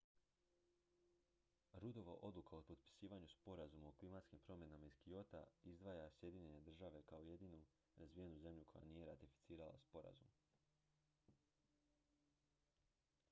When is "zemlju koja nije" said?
8.47-9.09